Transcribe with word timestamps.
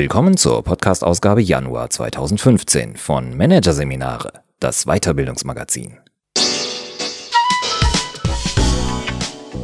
Willkommen 0.00 0.38
zur 0.38 0.64
Podcast-Ausgabe 0.64 1.42
Januar 1.42 1.90
2015 1.90 2.96
von 2.96 3.36
Managerseminare, 3.36 4.32
das 4.58 4.86
Weiterbildungsmagazin. 4.86 5.98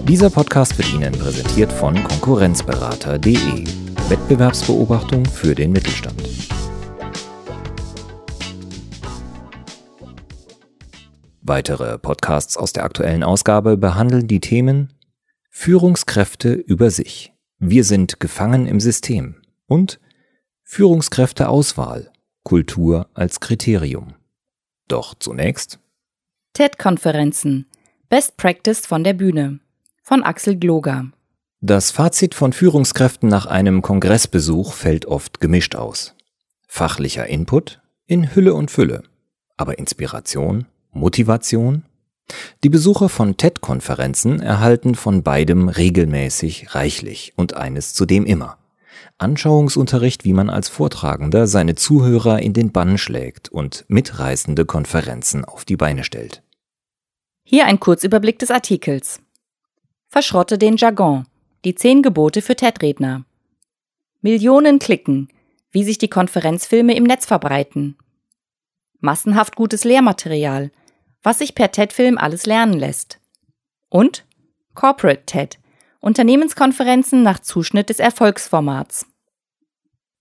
Dieser 0.07 0.29
Podcast 0.29 0.77
wird 0.77 0.93
Ihnen 0.93 1.13
präsentiert 1.13 1.73
von 1.73 1.95
Konkurrenzberater.de. 2.05 3.65
Wettbewerbsbeobachtung 4.11 5.25
für 5.25 5.55
den 5.55 5.73
Mittelstand. 5.73 6.23
Weitere 11.41 11.97
Podcasts 11.97 12.59
aus 12.59 12.75
der 12.75 12.85
aktuellen 12.85 13.23
Ausgabe 13.23 13.79
behandeln 13.79 14.29
die 14.29 14.41
Themen 14.41 14.93
Führungskräfte 15.49 16.53
über 16.53 16.91
sich. 16.91 17.33
Wir 17.59 17.85
sind 17.85 18.21
gefangen 18.21 18.67
im 18.67 18.81
System 18.81 19.37
und 19.67 19.99
Führungskräfteauswahl, 20.69 22.11
Kultur 22.43 23.09
als 23.15 23.39
Kriterium. 23.39 24.15
Doch 24.89 25.15
zunächst 25.15 25.79
TED-Konferenzen 26.55 27.67
Best 28.09 28.37
Practice 28.37 28.81
von 28.81 29.05
der 29.05 29.13
Bühne 29.15 29.61
von 30.03 30.25
Axel 30.25 30.57
Gloger. 30.57 31.07
Das 31.61 31.93
Fazit 31.93 32.35
von 32.35 32.53
Führungskräften 32.53 33.29
nach 33.29 33.47
einem 33.47 33.81
Kongressbesuch 33.81 34.73
fällt 34.73 35.07
oft 35.07 35.41
gemischt 35.41 35.77
aus. 35.77 36.17
Fachlicher 36.67 37.29
Input 37.29 37.81
in 38.07 38.35
Hülle 38.35 38.53
und 38.53 38.71
Fülle, 38.71 39.05
aber 39.57 39.79
Inspiration, 39.79 40.67
Motivation? 40.91 41.85
Die 42.65 42.71
Besucher 42.71 43.09
von 43.09 43.37
TED-Konferenzen 43.37 44.41
erhalten 44.41 44.97
von 44.97 45.23
beidem 45.23 45.69
regelmäßig 45.69 46.75
reichlich 46.75 47.35
und 47.37 47.55
eines 47.55 47.95
zudem 47.95 48.27
immer. 48.27 48.59
Anschauungsunterricht, 49.19 50.25
wie 50.25 50.33
man 50.33 50.51
als 50.51 50.69
Vortragender 50.69 51.47
seine 51.47 51.75
Zuhörer 51.75 52.41
in 52.41 52.53
den 52.53 52.73
Bann 52.73 52.99
schlägt 52.99 53.49
und 53.49 53.85
mitreißende 53.89 54.65
Konferenzen 54.65 55.45
auf 55.45 55.65
die 55.65 55.77
Beine 55.77 56.05
stellt. 56.05 56.43
Hier 57.45 57.67
ein 57.67 57.79
Kurzüberblick 57.79 58.39
des 58.39 58.51
Artikels. 58.51 59.21
Verschrotte 60.09 60.59
den 60.59 60.77
Jargon. 60.77 61.27
Die 61.65 61.75
zehn 61.75 62.03
Gebote 62.03 62.43
für 62.43 62.57
TED-Redner. 62.57 63.25
Millionen 64.21 64.79
klicken. 64.79 65.29
Wie 65.71 65.85
sich 65.85 65.99
die 65.99 66.09
Konferenzfilme 66.09 66.97
im 66.97 67.05
Netz 67.05 67.27
verbreiten. 67.27 67.97
Massenhaft 69.01 69.57
gutes 69.57 69.85
Lehrmaterial. 69.85 70.71
Was 71.23 71.39
sich 71.39 71.55
per 71.55 71.71
TED-Film 71.71 72.19
alles 72.19 72.47
lernen 72.47 72.75
lässt. 72.75 73.21
Und 73.89 74.25
Corporate 74.75 75.25
TED. 75.27 75.59
Unternehmenskonferenzen 76.07 77.25
nach 77.25 77.41
Zuschnitt 77.41 77.91
des 77.91 77.99
Erfolgsformats. 77.99 79.07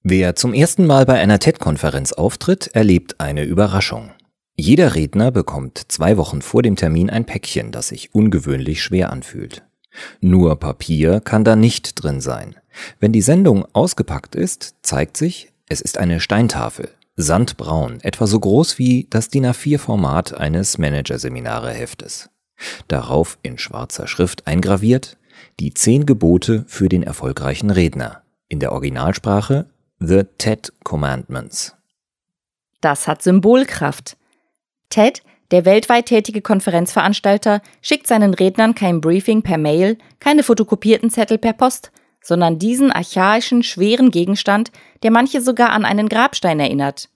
Wer 0.02 0.36
zum 0.36 0.56
ersten 0.56 0.88
Mal 0.88 1.06
bei 1.06 1.20
einer 1.20 1.38
TED-Konferenz 1.38 2.12
auftritt, 2.12 2.72
erlebt 2.74 3.20
eine 3.20 3.44
Überraschung. 3.44 4.12
Jeder 4.56 4.96
Redner 4.96 5.30
bekommt 5.30 5.84
zwei 5.90 6.18
Wochen 6.18 6.42
vor 6.42 6.64
dem 6.64 6.76
Termin 6.76 7.12
ein 7.12 7.26
Päckchen, 7.26 7.72
das 7.72 7.90
sich 7.90 8.16
ungewöhnlich 8.16 8.82
schwer 8.82 9.12
anfühlt. 9.12 9.64
Nur 10.22 10.60
Papier 10.60 11.20
kann 11.20 11.44
da 11.44 11.56
nicht 11.56 12.04
drin 12.04 12.20
sein. 12.20 12.56
Wenn 13.00 13.12
die 13.12 13.22
Sendung 13.22 13.66
ausgepackt 13.74 14.34
ist, 14.34 14.78
zeigt 14.82 15.18
sich, 15.18 15.52
es 15.68 15.82
ist 15.82 16.00
eine 16.00 16.20
Steintafel, 16.20 16.90
sandbraun, 17.16 18.00
etwa 18.02 18.26
so 18.26 18.40
groß 18.40 18.80
wie 18.80 19.06
das 19.12 19.30
DIN 19.30 19.46
A4-Format 19.46 20.34
eines 20.34 20.80
Managerseminareheftes. 20.80 22.32
Darauf 22.88 23.38
in 23.44 23.60
schwarzer 23.60 24.08
Schrift 24.08 24.48
eingraviert 24.48 25.18
die 25.60 25.74
zehn 25.74 26.06
Gebote 26.06 26.66
für 26.68 26.90
den 26.90 27.04
erfolgreichen 27.04 27.70
Redner. 27.70 28.24
In 28.48 28.60
der 28.60 28.72
Originalsprache 28.72 29.70
The 30.00 30.24
TED 30.38 30.74
Commandments. 30.84 31.76
Das 32.82 33.08
hat 33.08 33.22
Symbolkraft. 33.22 34.18
TED, 34.90 35.24
der 35.52 35.66
weltweit 35.66 36.08
tätige 36.08 36.42
Konferenzveranstalter, 36.42 37.62
schickt 37.82 38.08
seinen 38.08 38.34
Rednern 38.34 38.76
kein 38.76 39.02
Briefing 39.02 39.42
per 39.42 39.58
Mail, 39.58 39.98
keine 40.20 40.44
fotokopierten 40.44 41.10
Zettel 41.10 41.38
per 41.38 41.54
Post, 41.54 41.92
sondern 42.22 42.60
diesen 42.60 42.92
archaischen, 42.92 43.64
schweren 43.64 44.12
Gegenstand, 44.12 44.72
der 45.04 45.12
manche 45.12 45.42
sogar 45.42 45.70
an 45.70 45.86
einen 45.86 46.10
Grabstein 46.10 46.60
erinnert. 46.60 47.10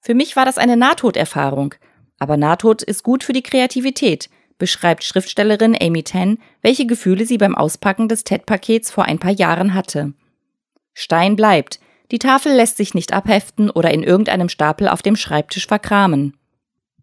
Für 0.00 0.14
mich 0.14 0.36
war 0.36 0.44
das 0.44 0.58
eine 0.58 0.76
Nahtoderfahrung. 0.76 1.74
Aber 2.18 2.36
Nahtod 2.36 2.82
ist 2.82 3.04
gut 3.04 3.22
für 3.22 3.32
die 3.32 3.42
Kreativität, 3.42 4.28
beschreibt 4.58 5.04
Schriftstellerin 5.04 5.76
Amy 5.80 6.02
Tan, 6.02 6.38
welche 6.62 6.86
Gefühle 6.86 7.24
sie 7.24 7.38
beim 7.38 7.54
Auspacken 7.54 8.08
des 8.08 8.24
TED-Pakets 8.24 8.90
vor 8.90 9.04
ein 9.04 9.18
paar 9.18 9.32
Jahren 9.32 9.74
hatte. 9.74 10.12
Stein 10.94 11.36
bleibt. 11.36 11.80
Die 12.10 12.18
Tafel 12.18 12.52
lässt 12.54 12.76
sich 12.76 12.94
nicht 12.94 13.12
abheften 13.12 13.70
oder 13.70 13.92
in 13.92 14.02
irgendeinem 14.02 14.48
Stapel 14.48 14.88
auf 14.88 15.02
dem 15.02 15.16
Schreibtisch 15.16 15.66
verkramen. 15.66 16.34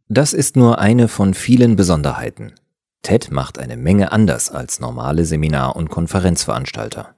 Das 0.08 0.34
ist 0.34 0.56
nur 0.56 0.80
eine 0.80 1.08
von 1.08 1.34
vielen 1.34 1.76
Besonderheiten. 1.76 2.54
TED 3.02 3.32
macht 3.32 3.60
eine 3.60 3.78
Menge 3.78 4.12
anders 4.12 4.52
als 4.52 4.80
normale 4.80 5.26
Seminar- 5.26 5.76
und 5.76 5.90
Konferenzveranstalter. 5.90 7.16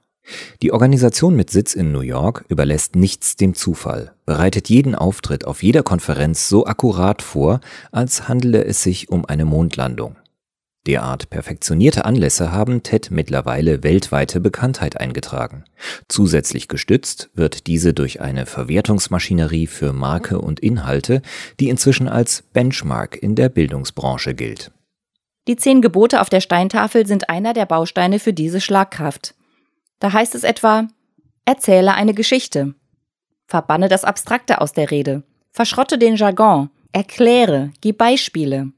Die 0.62 0.72
Organisation 0.72 1.34
mit 1.34 1.50
Sitz 1.50 1.74
in 1.74 1.92
New 1.92 2.00
York 2.00 2.44
überlässt 2.48 2.96
nichts 2.96 3.36
dem 3.36 3.54
Zufall, 3.54 4.12
bereitet 4.26 4.68
jeden 4.68 4.94
Auftritt 4.94 5.46
auf 5.46 5.62
jeder 5.62 5.82
Konferenz 5.82 6.48
so 6.48 6.66
akkurat 6.66 7.22
vor, 7.22 7.60
als 7.92 8.28
handele 8.28 8.64
es 8.64 8.82
sich 8.82 9.08
um 9.08 9.24
eine 9.24 9.44
Mondlandung. 9.44 10.16
Derart 10.88 11.28
perfektionierte 11.28 12.06
Anlässe 12.06 12.50
haben 12.50 12.82
TED 12.82 13.10
mittlerweile 13.10 13.82
weltweite 13.84 14.40
Bekanntheit 14.40 14.98
eingetragen. 14.98 15.64
Zusätzlich 16.08 16.66
gestützt 16.66 17.28
wird 17.34 17.66
diese 17.66 17.92
durch 17.92 18.22
eine 18.22 18.46
Verwertungsmaschinerie 18.46 19.66
für 19.66 19.92
Marke 19.92 20.40
und 20.40 20.60
Inhalte, 20.60 21.20
die 21.60 21.68
inzwischen 21.68 22.08
als 22.08 22.40
Benchmark 22.40 23.22
in 23.22 23.34
der 23.34 23.50
Bildungsbranche 23.50 24.34
gilt. 24.34 24.72
Die 25.46 25.56
zehn 25.56 25.82
Gebote 25.82 26.22
auf 26.22 26.30
der 26.30 26.40
Steintafel 26.40 27.06
sind 27.06 27.28
einer 27.28 27.52
der 27.52 27.66
Bausteine 27.66 28.18
für 28.18 28.32
diese 28.32 28.62
Schlagkraft. 28.62 29.34
Da 29.98 30.14
heißt 30.14 30.34
es 30.34 30.42
etwa, 30.42 30.88
erzähle 31.44 31.92
eine 31.92 32.14
Geschichte. 32.14 32.72
Verbanne 33.46 33.88
das 33.88 34.04
Abstrakte 34.04 34.62
aus 34.62 34.72
der 34.72 34.90
Rede. 34.90 35.22
Verschrotte 35.50 35.98
den 35.98 36.16
Jargon. 36.16 36.70
Erkläre. 36.92 37.72
Gib 37.82 37.98
Beispiele. 37.98 38.72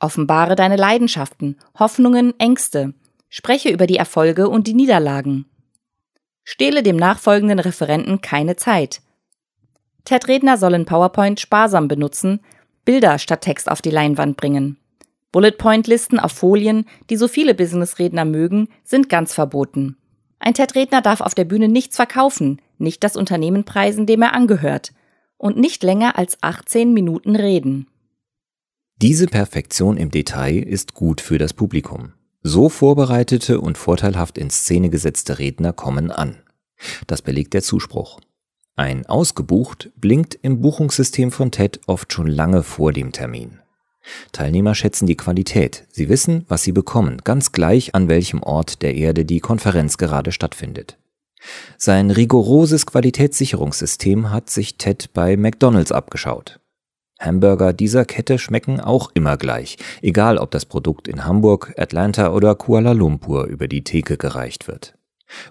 Offenbare 0.00 0.54
deine 0.54 0.76
Leidenschaften, 0.76 1.56
Hoffnungen, 1.78 2.38
Ängste. 2.38 2.94
Spreche 3.28 3.70
über 3.70 3.86
die 3.86 3.96
Erfolge 3.96 4.48
und 4.48 4.66
die 4.66 4.74
Niederlagen. 4.74 5.46
Stehle 6.44 6.82
dem 6.82 6.96
nachfolgenden 6.96 7.58
Referenten 7.58 8.20
keine 8.20 8.56
Zeit. 8.56 9.02
TED-Redner 10.04 10.56
sollen 10.56 10.86
PowerPoint 10.86 11.38
sparsam 11.40 11.88
benutzen, 11.88 12.40
Bilder 12.84 13.18
statt 13.18 13.42
Text 13.42 13.70
auf 13.70 13.82
die 13.82 13.90
Leinwand 13.90 14.38
bringen. 14.38 14.78
Bullet-Point-Listen 15.32 16.18
auf 16.18 16.32
Folien, 16.32 16.86
die 17.10 17.16
so 17.16 17.28
viele 17.28 17.54
Business-Redner 17.54 18.24
mögen, 18.24 18.68
sind 18.84 19.10
ganz 19.10 19.34
verboten. 19.34 19.98
Ein 20.38 20.54
TED-Redner 20.54 21.02
darf 21.02 21.20
auf 21.20 21.34
der 21.34 21.44
Bühne 21.44 21.68
nichts 21.68 21.96
verkaufen, 21.96 22.62
nicht 22.78 23.04
das 23.04 23.16
Unternehmen 23.16 23.64
preisen, 23.64 24.06
dem 24.06 24.22
er 24.22 24.32
angehört, 24.32 24.92
und 25.36 25.58
nicht 25.58 25.82
länger 25.82 26.16
als 26.16 26.38
18 26.40 26.94
Minuten 26.94 27.36
reden. 27.36 27.88
Diese 29.00 29.28
Perfektion 29.28 29.96
im 29.96 30.10
Detail 30.10 30.56
ist 30.58 30.92
gut 30.92 31.20
für 31.20 31.38
das 31.38 31.52
Publikum. 31.52 32.14
So 32.42 32.68
vorbereitete 32.68 33.60
und 33.60 33.78
vorteilhaft 33.78 34.36
in 34.36 34.50
Szene 34.50 34.90
gesetzte 34.90 35.38
Redner 35.38 35.72
kommen 35.72 36.10
an. 36.10 36.38
Das 37.06 37.22
belegt 37.22 37.54
der 37.54 37.62
Zuspruch. 37.62 38.18
Ein 38.74 39.06
ausgebucht 39.06 39.92
blinkt 39.94 40.36
im 40.42 40.60
Buchungssystem 40.60 41.30
von 41.30 41.52
TED 41.52 41.78
oft 41.86 42.12
schon 42.12 42.26
lange 42.26 42.64
vor 42.64 42.92
dem 42.92 43.12
Termin. 43.12 43.60
Teilnehmer 44.32 44.74
schätzen 44.74 45.06
die 45.06 45.16
Qualität. 45.16 45.86
Sie 45.92 46.08
wissen, 46.08 46.44
was 46.48 46.64
sie 46.64 46.72
bekommen, 46.72 47.18
ganz 47.22 47.52
gleich 47.52 47.94
an 47.94 48.08
welchem 48.08 48.42
Ort 48.42 48.82
der 48.82 48.96
Erde 48.96 49.24
die 49.24 49.38
Konferenz 49.38 49.96
gerade 49.98 50.32
stattfindet. 50.32 50.98
Sein 51.76 52.10
rigoroses 52.10 52.84
Qualitätssicherungssystem 52.84 54.32
hat 54.32 54.50
sich 54.50 54.76
TED 54.76 55.10
bei 55.12 55.36
McDonald's 55.36 55.92
abgeschaut. 55.92 56.58
Hamburger 57.18 57.72
dieser 57.72 58.04
Kette 58.04 58.38
schmecken 58.38 58.80
auch 58.80 59.10
immer 59.14 59.36
gleich, 59.36 59.76
egal 60.02 60.38
ob 60.38 60.50
das 60.50 60.66
Produkt 60.66 61.08
in 61.08 61.24
Hamburg, 61.24 61.74
Atlanta 61.76 62.32
oder 62.32 62.54
Kuala 62.54 62.92
Lumpur 62.92 63.46
über 63.46 63.68
die 63.68 63.82
Theke 63.82 64.16
gereicht 64.16 64.68
wird. 64.68 64.94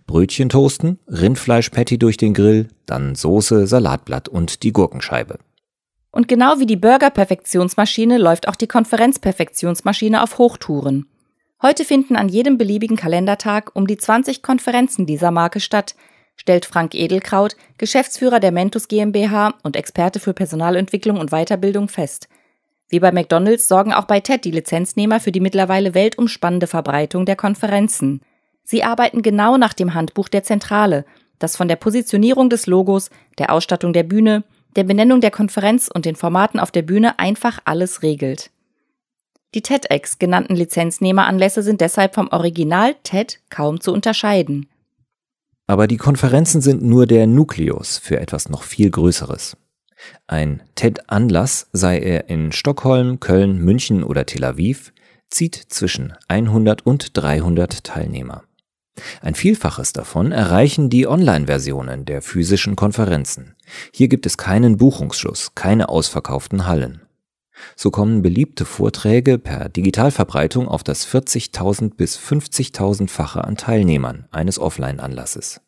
Brötchen 0.08 0.50
toasten, 0.50 1.00
Rindfleischpatty 1.08 2.00
durch 2.00 2.18
den 2.18 2.34
Grill, 2.34 2.70
dann 2.86 3.16
Soße, 3.16 3.68
Salatblatt 3.68 4.28
und 4.28 4.64
die 4.64 4.74
Gurkenscheibe. 4.74 5.40
Und 6.12 6.28
genau 6.28 6.60
wie 6.60 6.66
die 6.66 6.78
Burger-Perfektionsmaschine 6.78 8.18
läuft 8.18 8.48
auch 8.48 8.56
die 8.56 8.68
Konferenz-Perfektionsmaschine 8.68 10.24
auf 10.24 10.40
Hochtouren. 10.40 11.06
Heute 11.62 11.86
finden 11.86 12.16
an 12.16 12.30
jedem 12.30 12.58
beliebigen 12.58 12.98
Kalendertag 12.98 13.72
um 13.74 13.88
die 13.88 13.98
20 13.98 14.42
Konferenzen 14.42 15.06
dieser 15.06 15.32
Marke 15.32 15.60
statt, 15.60 15.96
stellt 16.38 16.66
Frank 16.66 16.96
Edelkraut, 16.96 17.58
Geschäftsführer 17.78 18.40
der 18.40 18.54
Mentus 18.54 18.88
GmbH 18.88 19.56
und 19.64 19.76
Experte 19.76 20.20
für 20.20 20.34
Personalentwicklung 20.34 21.20
und 21.20 21.32
Weiterbildung 21.32 21.90
fest. 21.90 22.30
Wie 22.90 23.02
bei 23.02 23.12
McDonald's 23.12 23.68
sorgen 23.68 23.92
auch 23.92 24.06
bei 24.06 24.22
TED 24.22 24.46
die 24.46 24.52
Lizenznehmer 24.52 25.20
für 25.20 25.34
die 25.34 25.42
mittlerweile 25.42 25.94
weltumspannende 25.94 26.68
Verbreitung 26.68 27.26
der 27.26 27.36
Konferenzen. 27.36 28.22
Sie 28.64 28.84
arbeiten 28.84 29.22
genau 29.22 29.58
nach 29.58 29.74
dem 29.74 29.94
Handbuch 29.94 30.30
der 30.30 30.44
Zentrale, 30.44 31.06
das 31.40 31.58
von 31.58 31.68
der 31.68 31.76
Positionierung 31.76 32.50
des 32.50 32.66
Logos, 32.66 33.10
der 33.38 33.52
Ausstattung 33.52 33.92
der 33.92 34.04
Bühne, 34.04 34.44
der 34.76 34.84
Benennung 34.84 35.22
der 35.22 35.32
Konferenz 35.32 35.90
und 35.94 36.06
den 36.06 36.16
Formaten 36.16 36.60
auf 36.60 36.72
der 36.72 36.82
Bühne 36.82 37.20
einfach 37.20 37.60
alles 37.66 38.04
regelt. 38.04 38.52
Die 39.54 39.62
TEDx 39.62 40.20
genannten 40.20 40.56
Lizenznehmeranlässe 40.56 41.64
sind 41.64 41.82
deshalb 41.82 42.16
vom 42.16 42.28
Original 42.30 42.96
TED 43.04 43.40
kaum 43.50 43.82
zu 43.82 43.92
unterscheiden. 43.92 44.70
Aber 45.68 45.88
die 45.88 45.98
Konferenzen 45.98 46.62
sind 46.62 46.82
nur 46.82 47.06
der 47.06 47.28
Nukleus 47.28 47.98
für 47.98 48.20
etwas 48.20 48.50
noch 48.50 48.64
viel 48.64 48.90
Größeres. 48.90 49.58
Ein 50.28 50.64
TED-Anlass, 50.76 51.68
sei 51.74 52.00
er 52.00 52.30
in 52.30 52.52
Stockholm, 52.52 53.20
Köln, 53.20 53.58
München 53.58 54.04
oder 54.04 54.26
Tel 54.26 54.46
Aviv, 54.46 54.94
zieht 55.30 55.56
zwischen 55.56 56.14
100 56.30 56.86
und 56.86 57.10
300 57.18 57.84
Teilnehmer. 57.84 58.44
Ein 59.22 59.36
Vielfaches 59.36 59.94
davon 59.94 60.32
erreichen 60.32 60.90
die 60.90 61.08
Online-Versionen 61.08 62.06
der 62.06 62.22
physischen 62.22 62.76
Konferenzen. 62.76 63.56
Hier 63.94 64.08
gibt 64.08 64.26
es 64.26 64.38
keinen 64.38 64.78
Buchungsschuss, 64.78 65.54
keine 65.54 65.90
ausverkauften 65.90 66.66
Hallen. 66.66 67.02
So 67.76 67.92
kommen 67.92 68.22
beliebte 68.22 68.66
Vorträge 68.66 69.38
per 69.38 69.70
Digitalverbreitung 69.70 70.68
auf 70.68 70.84
das 70.84 71.08
40.000 71.08 71.96
bis 71.96 72.18
50.000-fache 72.18 73.42
an 73.42 73.58
Teilnehmern 73.58 74.28
eines 74.32 74.60
Offline-Anlasses. 74.60 75.62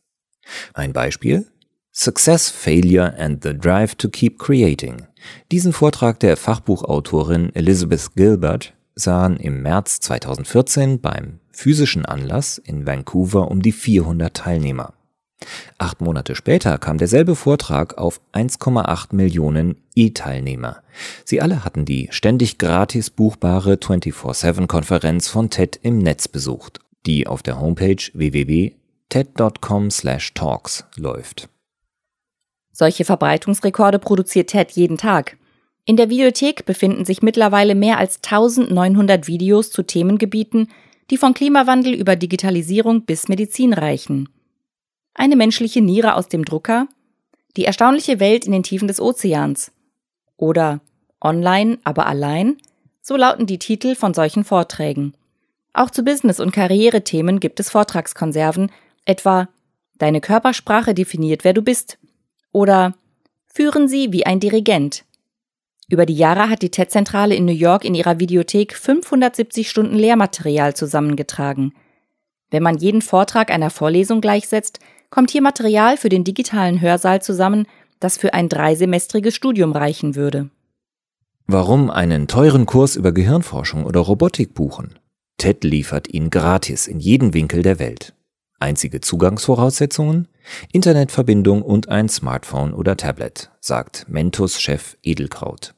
Ein 0.74 0.94
Beispiel? 0.94 1.48
Success, 1.92 2.50
Failure 2.50 3.16
and 3.18 3.44
the 3.44 3.58
Drive 3.58 3.96
to 3.96 4.10
Keep 4.10 4.40
Creating. 4.40 5.08
Diesen 5.52 5.74
Vortrag 5.74 6.20
der 6.20 6.38
Fachbuchautorin 6.38 7.54
Elizabeth 7.56 8.16
Gilbert 8.16 8.74
sahen 8.96 9.38
im 9.38 9.62
März 9.62 10.00
2014 10.00 11.02
beim 11.02 11.40
physischen 11.52 12.06
Anlass 12.06 12.58
in 12.58 12.86
Vancouver 12.86 13.50
um 13.50 13.62
die 13.62 13.72
400 13.72 14.34
Teilnehmer. 14.34 14.94
Acht 15.78 16.02
Monate 16.02 16.36
später 16.36 16.78
kam 16.78 16.98
derselbe 16.98 17.36
Vortrag 17.36 17.98
auf 17.98 18.20
1,8 18.34 19.16
Millionen 19.16 19.78
E-Teilnehmer. 19.96 20.84
Sie 21.24 21.42
alle 21.42 21.64
hatten 21.64 21.86
die 21.86 22.10
ständig 22.12 22.58
gratis 22.58 23.10
buchbare 23.10 23.76
24-7-Konferenz 23.76 25.30
von 25.30 25.50
TED 25.50 25.80
im 25.82 26.00
Netz 26.00 26.28
besucht, 26.28 26.82
die 27.06 27.28
auf 27.28 27.42
der 27.42 27.62
Homepage 27.62 28.04
www.ted.com/talks 28.14 30.86
läuft. 30.98 31.48
Solche 32.72 33.06
Verbreitungsrekorde 33.06 34.00
produziert 34.00 34.50
TED 34.50 34.72
jeden 34.72 34.98
Tag. 34.98 35.38
In 35.86 35.96
der 35.98 36.10
Videothek 36.10 36.66
befinden 36.66 37.06
sich 37.06 37.22
mittlerweile 37.22 37.76
mehr 37.76 37.98
als 37.98 38.20
1900 38.24 39.28
Videos 39.28 39.72
zu 39.72 39.84
Themengebieten, 39.84 40.70
die 41.10 41.18
von 41.18 41.34
Klimawandel 41.34 41.94
über 41.94 42.16
Digitalisierung 42.16 43.06
bis 43.06 43.28
Medizin 43.28 43.74
reichen. 43.74 44.30
Eine 45.14 45.36
menschliche 45.36 45.82
Niere 45.82 46.16
aus 46.16 46.28
dem 46.30 46.46
Drucker, 46.46 46.88
die 47.58 47.66
erstaunliche 47.66 48.20
Welt 48.20 48.46
in 48.46 48.52
den 48.52 48.64
Tiefen 48.64 48.88
des 48.88 49.02
Ozeans? 49.02 49.72
Oder 50.38 50.82
Online, 51.22 51.80
aber 51.84 52.08
allein, 52.08 52.58
so 53.02 53.18
lauten 53.18 53.46
die 53.46 53.60
Titel 53.60 53.96
von 53.96 54.14
solchen 54.14 54.44
Vorträgen. 54.44 55.14
Auch 55.74 55.90
zu 55.90 56.04
Business- 56.04 56.40
und 56.40 56.52
Karrierethemen 56.52 57.40
gibt 57.40 57.60
es 57.60 57.70
Vortragskonserven, 57.70 58.72
etwa 59.06 59.50
Deine 59.98 60.22
Körpersprache 60.22 60.94
definiert, 60.94 61.44
wer 61.44 61.54
du 61.54 61.62
bist. 61.62 61.98
Oder 62.54 62.94
Führen 63.54 63.88
Sie 63.88 64.14
wie 64.14 64.26
ein 64.26 64.40
Dirigent. 64.40 65.04
Über 65.90 66.06
die 66.06 66.16
Jahre 66.16 66.50
hat 66.50 66.62
die 66.62 66.70
TED-Zentrale 66.70 67.36
in 67.36 67.46
New 67.46 67.52
York 67.52 67.84
in 67.84 67.96
ihrer 67.96 68.20
Videothek 68.20 68.76
570 68.76 69.70
Stunden 69.70 69.96
Lehrmaterial 69.96 70.76
zusammengetragen. 70.76 71.74
Wenn 72.52 72.64
man 72.64 72.78
jeden 72.78 73.02
Vortrag 73.02 73.52
einer 73.52 73.72
Vorlesung 73.72 74.22
gleichsetzt, 74.22 74.80
kommt 75.10 75.32
hier 75.32 75.42
Material 75.42 75.98
für 75.98 76.10
den 76.10 76.24
digitalen 76.24 76.82
Hörsaal 76.82 77.22
zusammen, 77.22 77.68
das 78.00 78.18
für 78.18 78.34
ein 78.34 78.50
dreisemestriges 78.50 79.36
Studium 79.36 79.72
reichen 79.72 80.16
würde. 80.16 80.50
Warum 81.48 81.90
einen 81.90 82.28
teuren 82.28 82.66
Kurs 82.66 82.96
über 82.96 83.12
Gehirnforschung 83.12 83.86
oder 83.86 84.02
Robotik 84.02 84.54
buchen? 84.54 85.00
TED 85.38 85.64
liefert 85.64 86.08
ihn 86.08 86.30
gratis 86.30 86.88
in 86.88 87.00
jeden 87.00 87.34
Winkel 87.34 87.64
der 87.64 87.80
Welt. 87.80 88.14
Einzige 88.60 89.02
Zugangsvoraussetzungen? 89.02 90.28
Internetverbindung 90.72 91.62
und 91.62 91.90
ein 91.90 92.10
Smartphone 92.10 92.74
oder 92.74 92.98
Tablet, 92.98 93.50
sagt 93.62 94.06
Mentos-Chef 94.10 94.98
Edelkraut. 95.02 95.74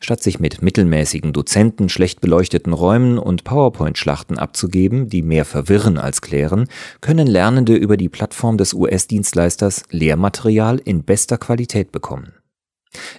Statt 0.00 0.22
sich 0.22 0.40
mit 0.40 0.62
mittelmäßigen 0.62 1.32
Dozenten, 1.32 1.88
schlecht 1.88 2.20
beleuchteten 2.20 2.72
Räumen 2.72 3.18
und 3.18 3.44
PowerPoint-Schlachten 3.44 4.38
abzugeben, 4.38 5.08
die 5.08 5.22
mehr 5.22 5.44
verwirren 5.44 5.98
als 5.98 6.20
klären, 6.22 6.66
können 7.00 7.26
Lernende 7.26 7.76
über 7.76 7.96
die 7.96 8.08
Plattform 8.08 8.58
des 8.58 8.74
US-Dienstleisters 8.74 9.84
Lehrmaterial 9.90 10.78
in 10.78 11.04
bester 11.04 11.38
Qualität 11.38 11.92
bekommen. 11.92 12.32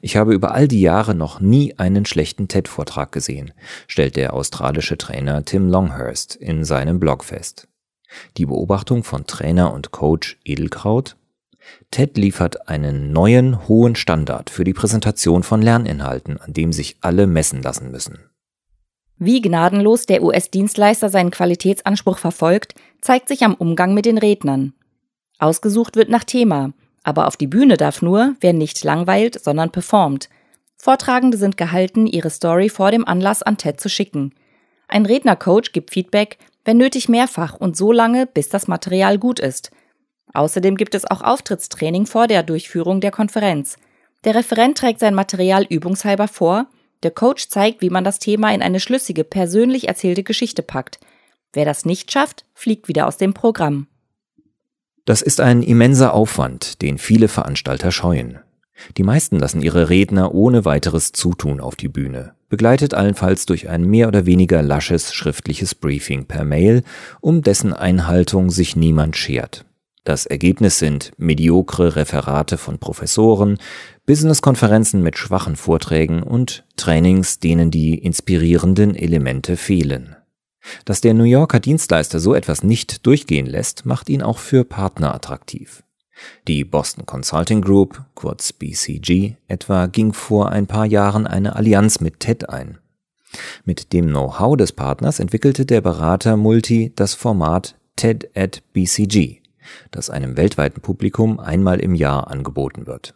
Ich 0.01 0.17
habe 0.17 0.33
über 0.33 0.53
all 0.53 0.67
die 0.67 0.81
Jahre 0.81 1.15
noch 1.15 1.39
nie 1.39 1.77
einen 1.77 2.05
schlechten 2.05 2.49
TED-Vortrag 2.49 3.11
gesehen, 3.11 3.53
stellt 3.87 4.17
der 4.17 4.33
australische 4.33 4.97
Trainer 4.97 5.45
Tim 5.45 5.69
Longhurst 5.69 6.35
in 6.35 6.65
seinem 6.65 6.99
Blog 6.99 7.23
fest. 7.23 7.69
Die 8.35 8.45
Beobachtung 8.45 9.05
von 9.05 9.25
Trainer 9.25 9.73
und 9.73 9.91
Coach 9.91 10.37
Edelkraut 10.43 11.15
TED 11.91 12.17
liefert 12.17 12.69
einen 12.69 13.11
neuen, 13.11 13.67
hohen 13.67 13.95
Standard 13.95 14.49
für 14.49 14.63
die 14.63 14.73
Präsentation 14.73 15.43
von 15.43 15.61
Lerninhalten, 15.61 16.39
an 16.39 16.53
dem 16.53 16.73
sich 16.73 16.97
alle 17.01 17.27
messen 17.27 17.61
lassen 17.61 17.91
müssen. 17.91 18.19
Wie 19.17 19.41
gnadenlos 19.41 20.07
der 20.07 20.23
US-Dienstleister 20.23 21.09
seinen 21.09 21.29
Qualitätsanspruch 21.29 22.17
verfolgt, 22.17 22.73
zeigt 23.01 23.27
sich 23.27 23.43
am 23.43 23.53
Umgang 23.53 23.93
mit 23.93 24.05
den 24.05 24.17
Rednern. 24.17 24.73
Ausgesucht 25.37 25.95
wird 25.95 26.09
nach 26.09 26.23
Thema, 26.23 26.73
aber 27.03 27.27
auf 27.27 27.37
die 27.37 27.47
Bühne 27.47 27.77
darf 27.77 28.01
nur, 28.01 28.35
wer 28.41 28.53
nicht 28.53 28.83
langweilt, 28.83 29.39
sondern 29.39 29.71
performt. 29.71 30.29
Vortragende 30.77 31.37
sind 31.37 31.57
gehalten, 31.57 32.07
ihre 32.07 32.31
Story 32.31 32.69
vor 32.69 32.89
dem 32.89 33.07
Anlass 33.07 33.43
an 33.43 33.57
TED 33.57 33.79
zu 33.79 33.89
schicken. 33.89 34.33
Ein 34.87 35.05
Rednercoach 35.05 35.71
gibt 35.71 35.91
Feedback, 35.91 36.37
wenn 36.65 36.77
nötig 36.77 37.07
mehrfach 37.07 37.55
und 37.55 37.77
so 37.77 37.91
lange, 37.91 38.25
bis 38.25 38.49
das 38.49 38.67
Material 38.67 39.17
gut 39.17 39.39
ist. 39.39 39.71
Außerdem 40.33 40.77
gibt 40.77 40.95
es 40.95 41.05
auch 41.05 41.21
Auftrittstraining 41.21 42.05
vor 42.05 42.27
der 42.27 42.43
Durchführung 42.43 43.01
der 43.01 43.11
Konferenz. 43.11 43.77
Der 44.23 44.35
Referent 44.35 44.77
trägt 44.77 44.99
sein 44.99 45.15
Material 45.15 45.65
übungshalber 45.67 46.27
vor, 46.27 46.67
der 47.03 47.11
Coach 47.11 47.47
zeigt, 47.47 47.81
wie 47.81 47.89
man 47.89 48.03
das 48.03 48.19
Thema 48.19 48.53
in 48.53 48.61
eine 48.61 48.79
schlüssige, 48.79 49.23
persönlich 49.23 49.87
erzählte 49.87 50.23
Geschichte 50.23 50.61
packt. 50.61 50.99
Wer 51.53 51.65
das 51.65 51.85
nicht 51.85 52.11
schafft, 52.11 52.45
fliegt 52.53 52.87
wieder 52.87 53.07
aus 53.07 53.17
dem 53.17 53.33
Programm. 53.33 53.87
Das 55.05 55.23
ist 55.23 55.41
ein 55.41 55.63
immenser 55.63 56.13
Aufwand, 56.13 56.81
den 56.81 56.99
viele 56.99 57.27
Veranstalter 57.27 57.91
scheuen. 57.91 58.39
Die 58.97 59.03
meisten 59.03 59.37
lassen 59.37 59.61
ihre 59.61 59.89
Redner 59.89 60.33
ohne 60.33 60.63
weiteres 60.63 61.11
Zutun 61.11 61.59
auf 61.59 61.75
die 61.75 61.89
Bühne, 61.89 62.35
begleitet 62.49 62.93
allenfalls 62.93 63.45
durch 63.45 63.67
ein 63.67 63.83
mehr 63.83 64.07
oder 64.07 64.25
weniger 64.25 64.61
lasches 64.61 65.13
schriftliches 65.13 65.75
Briefing 65.75 66.25
per 66.25 66.43
Mail, 66.43 66.83
um 67.19 67.41
dessen 67.41 67.73
Einhaltung 67.73 68.49
sich 68.51 68.75
niemand 68.75 69.17
schert. 69.17 69.65
Das 70.03 70.25
Ergebnis 70.25 70.79
sind 70.79 71.11
mediokre 71.17 71.95
Referate 71.95 72.57
von 72.57 72.79
Professoren, 72.79 73.59
Businesskonferenzen 74.07 75.03
mit 75.03 75.17
schwachen 75.17 75.55
Vorträgen 75.55 76.23
und 76.23 76.65
Trainings, 76.75 77.39
denen 77.39 77.69
die 77.69 77.99
inspirierenden 77.99 78.95
Elemente 78.95 79.57
fehlen. 79.57 80.15
Dass 80.85 81.01
der 81.01 81.13
New 81.13 81.23
Yorker 81.23 81.59
Dienstleister 81.59 82.19
so 82.19 82.33
etwas 82.33 82.63
nicht 82.63 83.05
durchgehen 83.05 83.45
lässt, 83.45 83.85
macht 83.85 84.09
ihn 84.09 84.23
auch 84.23 84.39
für 84.39 84.63
Partner 84.63 85.13
attraktiv. 85.13 85.83
Die 86.47 86.63
Boston 86.63 87.05
Consulting 87.05 87.61
Group, 87.61 88.03
kurz 88.15 88.53
BCG, 88.53 89.35
etwa 89.47 89.85
ging 89.87 90.13
vor 90.13 90.49
ein 90.49 90.67
paar 90.67 90.85
Jahren 90.85 91.27
eine 91.27 91.55
Allianz 91.55 91.99
mit 91.99 92.19
TED 92.19 92.49
ein. 92.49 92.79
Mit 93.65 93.93
dem 93.93 94.07
Know-how 94.07 94.57
des 94.57 94.71
Partners 94.71 95.19
entwickelte 95.19 95.65
der 95.65 95.81
Berater 95.81 96.37
Multi 96.37 96.91
das 96.95 97.13
Format 97.13 97.75
TED 97.95 98.29
at 98.35 98.61
BCG, 98.73 99.40
das 99.91 100.09
einem 100.09 100.37
weltweiten 100.37 100.81
Publikum 100.81 101.39
einmal 101.39 101.79
im 101.79 101.95
Jahr 101.95 102.29
angeboten 102.29 102.87
wird. 102.87 103.13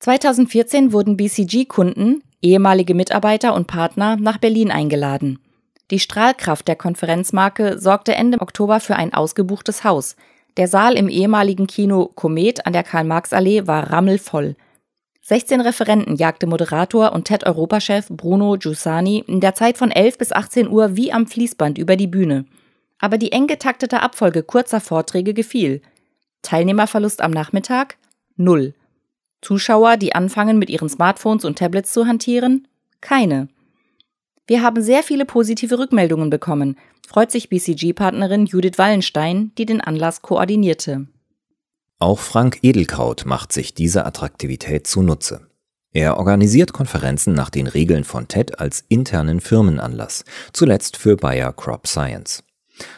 2014 0.00 0.92
wurden 0.92 1.16
BCG-Kunden, 1.16 2.22
ehemalige 2.42 2.94
Mitarbeiter 2.94 3.54
und 3.54 3.66
Partner, 3.66 4.16
nach 4.16 4.38
Berlin 4.38 4.70
eingeladen. 4.70 5.38
Die 5.90 6.00
Strahlkraft 6.00 6.68
der 6.68 6.76
Konferenzmarke 6.76 7.78
sorgte 7.78 8.14
Ende 8.14 8.40
Oktober 8.40 8.80
für 8.80 8.96
ein 8.96 9.14
ausgebuchtes 9.14 9.84
Haus. 9.84 10.16
Der 10.56 10.68
Saal 10.68 10.94
im 10.94 11.08
ehemaligen 11.08 11.66
Kino 11.66 12.10
Komet 12.14 12.66
an 12.66 12.72
der 12.72 12.82
Karl-Marx-Allee 12.82 13.66
war 13.66 13.92
rammelvoll. 13.92 14.56
16 15.22 15.60
Referenten 15.60 16.16
jagte 16.16 16.46
Moderator 16.46 17.12
und 17.12 17.24
TED-Europachef 17.24 18.08
Bruno 18.10 18.56
Giussani 18.58 19.24
in 19.26 19.40
der 19.40 19.54
Zeit 19.54 19.76
von 19.76 19.90
11 19.90 20.18
bis 20.18 20.32
18 20.32 20.68
Uhr 20.68 20.96
wie 20.96 21.12
am 21.12 21.26
Fließband 21.26 21.78
über 21.78 21.96
die 21.96 22.06
Bühne 22.06 22.46
aber 22.98 23.18
die 23.18 23.32
eng 23.32 23.46
getaktete 23.46 24.02
Abfolge 24.02 24.42
kurzer 24.42 24.80
Vorträge 24.80 25.34
gefiel. 25.34 25.82
Teilnehmerverlust 26.42 27.20
am 27.20 27.30
Nachmittag? 27.30 27.96
Null. 28.36 28.74
Zuschauer, 29.42 29.96
die 29.96 30.14
anfangen, 30.14 30.58
mit 30.58 30.70
ihren 30.70 30.88
Smartphones 30.88 31.44
und 31.44 31.58
Tablets 31.58 31.92
zu 31.92 32.06
hantieren? 32.06 32.66
Keine. 33.00 33.48
Wir 34.46 34.62
haben 34.62 34.80
sehr 34.82 35.02
viele 35.02 35.24
positive 35.24 35.78
Rückmeldungen 35.78 36.30
bekommen, 36.30 36.76
freut 37.06 37.30
sich 37.30 37.48
BCG-Partnerin 37.48 38.46
Judith 38.46 38.78
Wallenstein, 38.78 39.52
die 39.58 39.66
den 39.66 39.80
Anlass 39.80 40.22
koordinierte. 40.22 41.06
Auch 41.98 42.20
Frank 42.20 42.58
Edelkraut 42.62 43.24
macht 43.26 43.52
sich 43.52 43.74
diese 43.74 44.04
Attraktivität 44.04 44.86
zunutze. 44.86 45.48
Er 45.92 46.18
organisiert 46.18 46.74
Konferenzen 46.74 47.32
nach 47.32 47.48
den 47.48 47.66
Regeln 47.66 48.04
von 48.04 48.28
TED 48.28 48.60
als 48.60 48.84
internen 48.88 49.40
Firmenanlass, 49.40 50.24
zuletzt 50.52 50.98
für 50.98 51.16
Bayer 51.16 51.54
Crop 51.54 51.86
Science. 51.86 52.44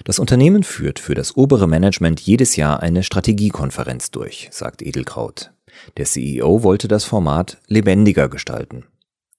Das 0.05 0.19
Unternehmen 0.19 0.63
führt 0.63 0.99
für 0.99 1.15
das 1.15 1.37
obere 1.37 1.67
Management 1.67 2.21
jedes 2.21 2.57
Jahr 2.57 2.81
eine 2.83 3.03
Strategiekonferenz 3.03 4.11
durch, 4.11 4.49
sagt 4.51 4.83
Edelkraut. 4.83 5.53
Der 5.97 6.05
CEO 6.05 6.63
wollte 6.63 6.89
das 6.89 7.05
Format 7.05 7.59
lebendiger 7.67 8.29
gestalten. 8.29 8.85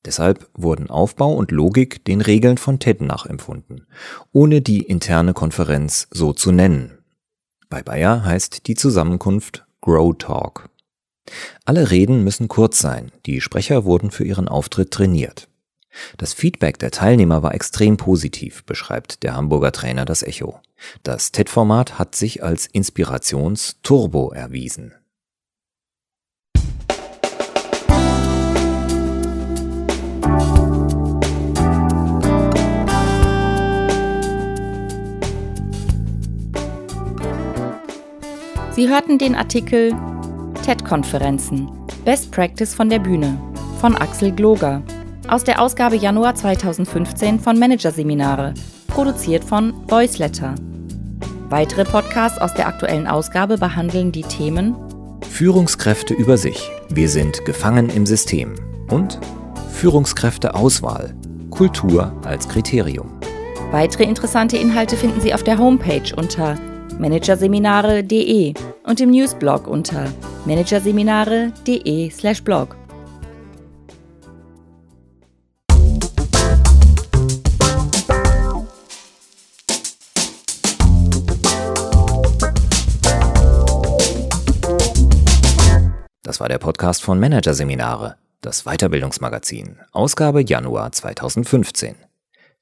Deshalb 0.05 0.49
wurden 0.53 0.89
Aufbau 0.89 1.33
und 1.33 1.51
Logik 1.51 2.05
den 2.05 2.21
Regeln 2.21 2.57
von 2.57 2.79
TED 2.79 3.01
nachempfunden, 3.01 3.85
ohne 4.31 4.61
die 4.61 4.81
interne 4.81 5.33
Konferenz 5.33 6.07
so 6.11 6.31
zu 6.31 6.51
nennen. 6.51 6.99
Bei 7.69 7.83
Bayer 7.83 8.23
heißt 8.23 8.67
die 8.67 8.75
Zusammenkunft 8.75 9.65
Grow 9.81 10.17
Talk. 10.17 10.69
Alle 11.65 11.91
Reden 11.91 12.23
müssen 12.23 12.47
kurz 12.47 12.79
sein, 12.79 13.11
die 13.25 13.41
Sprecher 13.41 13.83
wurden 13.83 14.09
für 14.09 14.23
ihren 14.23 14.47
Auftritt 14.47 14.91
trainiert. 14.91 15.48
Das 16.17 16.33
Feedback 16.33 16.79
der 16.79 16.91
Teilnehmer 16.91 17.43
war 17.43 17.53
extrem 17.53 17.97
positiv, 17.97 18.63
beschreibt 18.65 19.23
der 19.23 19.35
Hamburger 19.35 19.71
Trainer 19.71 20.05
das 20.05 20.23
Echo. 20.23 20.59
Das 21.03 21.31
TED-Format 21.31 21.99
hat 21.99 22.15
sich 22.15 22.43
als 22.43 22.65
Inspirationsturbo 22.65 24.31
erwiesen. 24.31 24.93
Sie 38.71 38.87
hörten 38.87 39.17
den 39.17 39.35
Artikel 39.35 39.93
TED-Konferenzen 40.63 41.69
Best 42.05 42.31
Practice 42.31 42.73
von 42.73 42.89
der 42.89 42.99
Bühne 42.99 43.37
von 43.81 43.93
Axel 43.93 44.31
Gloger 44.31 44.81
aus 45.29 45.43
der 45.43 45.61
Ausgabe 45.61 45.95
Januar 45.95 46.35
2015 46.35 47.39
von 47.39 47.59
Managerseminare, 47.59 48.53
produziert 48.87 49.43
von 49.43 49.73
Voiceletter. 49.87 50.55
Weitere 51.49 51.83
Podcasts 51.83 52.39
aus 52.39 52.53
der 52.53 52.67
aktuellen 52.67 53.07
Ausgabe 53.07 53.57
behandeln 53.57 54.11
die 54.11 54.23
Themen 54.23 54.75
Führungskräfte 55.29 56.13
über 56.13 56.37
sich. 56.37 56.69
Wir 56.89 57.07
sind 57.07 57.45
gefangen 57.45 57.89
im 57.89 58.05
System. 58.05 58.55
Und 58.89 59.17
Führungskräfteauswahl. 59.71 61.15
Kultur 61.49 62.11
als 62.25 62.49
Kriterium. 62.49 63.09
Weitere 63.71 64.03
interessante 64.03 64.57
Inhalte 64.57 64.97
finden 64.97 65.21
Sie 65.21 65.33
auf 65.33 65.43
der 65.43 65.57
Homepage 65.57 66.13
unter 66.17 66.55
managerseminare.de 66.97 68.53
und 68.83 68.99
im 68.99 69.11
Newsblog 69.11 69.67
unter 69.67 70.07
managerseminare.de/blog. 70.45 72.78
Das 86.39 86.45
war 86.45 86.47
der 86.47 86.57
Podcast 86.57 87.03
von 87.03 87.19
Managerseminare, 87.19 88.15
das 88.39 88.63
Weiterbildungsmagazin, 88.63 89.75
Ausgabe 89.91 90.41
Januar 90.41 90.93
2015. 90.93 91.95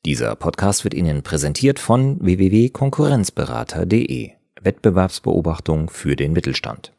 Dieser 0.04 0.36
Podcast 0.36 0.84
wird 0.84 0.96
Ihnen 0.96 1.22
präsentiert 1.22 1.78
von 1.78 2.20
www.konkurrenzberater.de. 2.20 4.32
Wettbewerbsbeobachtung 4.60 5.92
für 5.92 6.16
den 6.16 6.34
Mittelstand. 6.34 6.92